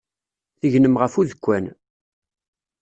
[0.59, 1.65] Tegnem ɣef udekkan.